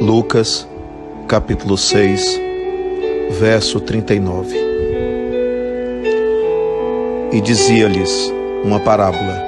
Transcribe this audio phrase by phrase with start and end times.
[0.00, 0.66] Lucas,
[1.28, 2.40] capítulo 6,
[3.38, 4.56] verso 39.
[7.30, 8.32] E dizia-lhes
[8.64, 9.38] uma parábola: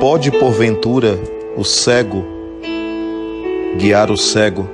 [0.00, 1.16] Pode porventura
[1.56, 2.26] o cego
[3.76, 4.68] guiar o cego?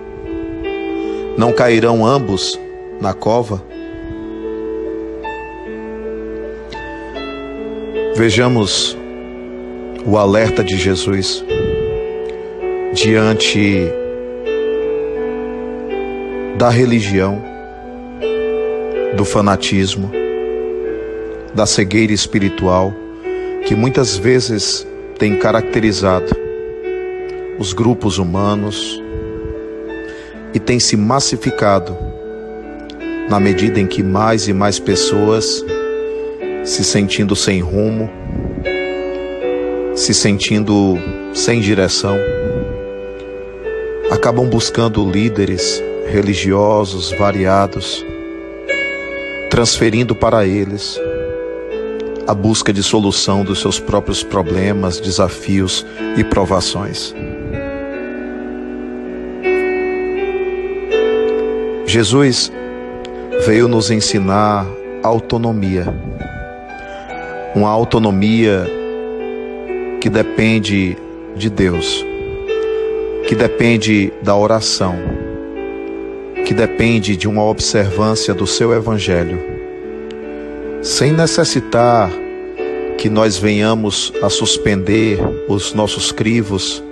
[1.36, 2.58] Não cairão ambos
[2.98, 3.62] na cova?
[8.16, 8.96] Vejamos
[10.06, 11.44] o alerta de Jesus
[12.96, 13.92] diante
[16.56, 17.42] da religião,
[19.14, 20.10] do fanatismo,
[21.54, 22.94] da cegueira espiritual
[23.66, 24.86] que muitas vezes
[25.18, 26.34] tem caracterizado
[27.58, 28.98] os grupos humanos
[30.54, 31.94] e tem se massificado
[33.28, 35.62] na medida em que mais e mais pessoas
[36.64, 38.08] se sentindo sem rumo,
[39.94, 40.96] se sentindo
[41.34, 42.16] sem direção,
[44.26, 48.04] acabam buscando líderes religiosos variados,
[49.48, 51.00] transferindo para eles
[52.26, 57.14] a busca de solução dos seus próprios problemas, desafios e provações.
[61.86, 62.50] Jesus
[63.44, 64.66] veio nos ensinar
[65.04, 65.86] autonomia
[67.54, 68.66] uma autonomia
[70.00, 70.96] que depende
[71.36, 72.04] de Deus,
[73.26, 74.94] que depende da oração,
[76.44, 79.42] que depende de uma observância do seu Evangelho,
[80.80, 82.08] sem necessitar
[82.96, 85.18] que nós venhamos a suspender
[85.48, 86.82] os nossos crivos,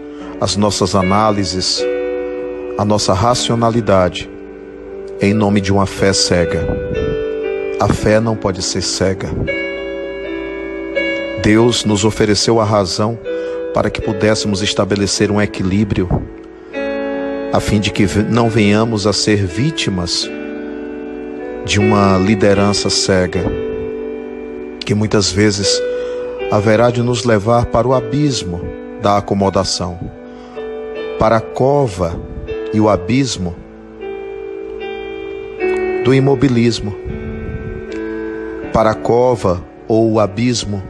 [0.41, 1.81] as nossas análises,
[2.77, 4.29] a nossa racionalidade,
[5.21, 6.67] em nome de uma fé cega.
[7.79, 9.29] A fé não pode ser cega.
[11.43, 13.19] Deus nos ofereceu a razão
[13.75, 16.09] para que pudéssemos estabelecer um equilíbrio,
[17.53, 20.31] a fim de que não venhamos a ser vítimas
[21.65, 23.43] de uma liderança cega,
[24.79, 25.83] que muitas vezes
[26.53, 28.61] haverá de nos levar para o abismo
[29.03, 29.99] da acomodação,
[31.19, 32.17] para a cova
[32.73, 33.57] e o abismo
[36.05, 36.95] do imobilismo,
[38.73, 40.81] para a cova ou o abismo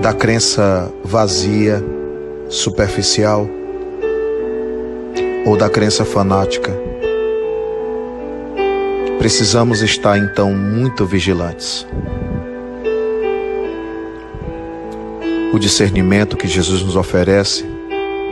[0.00, 1.82] da crença vazia,
[2.48, 3.48] superficial
[5.46, 6.72] ou da crença fanática.
[9.18, 11.86] Precisamos estar então muito vigilantes.
[15.52, 17.64] O discernimento que Jesus nos oferece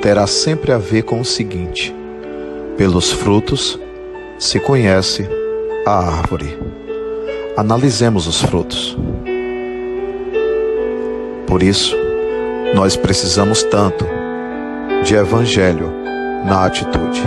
[0.02, 1.94] terá sempre a ver com o seguinte:
[2.76, 3.78] pelos frutos
[4.38, 5.28] se conhece
[5.86, 6.58] a árvore.
[7.56, 8.96] Analisemos os frutos.
[11.52, 11.94] Por isso,
[12.74, 14.06] nós precisamos tanto
[15.04, 15.92] de evangelho
[16.46, 17.20] na atitude.